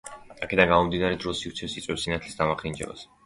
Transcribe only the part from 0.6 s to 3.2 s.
გამომდინარე, დრო-სივრცე იწვევს სინათლის დამახინჯებას.